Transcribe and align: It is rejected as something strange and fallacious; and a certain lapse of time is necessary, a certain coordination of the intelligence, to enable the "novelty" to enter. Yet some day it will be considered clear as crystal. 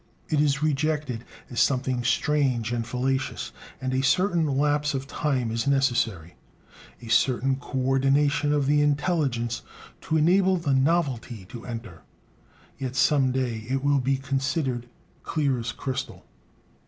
It 0.29 0.41
is 0.41 0.63
rejected 0.63 1.23
as 1.51 1.59
something 1.59 2.03
strange 2.03 2.71
and 2.71 2.87
fallacious; 2.87 3.51
and 3.79 3.93
a 3.93 4.01
certain 4.01 4.47
lapse 4.47 4.95
of 4.95 5.05
time 5.05 5.51
is 5.51 5.67
necessary, 5.67 6.33
a 7.03 7.07
certain 7.07 7.55
coordination 7.57 8.51
of 8.51 8.65
the 8.65 8.81
intelligence, 8.81 9.61
to 10.09 10.17
enable 10.17 10.57
the 10.57 10.73
"novelty" 10.73 11.45
to 11.49 11.67
enter. 11.67 12.01
Yet 12.79 12.95
some 12.95 13.31
day 13.31 13.67
it 13.69 13.83
will 13.83 13.99
be 13.99 14.17
considered 14.17 14.89
clear 15.21 15.59
as 15.59 15.71
crystal. 15.71 16.25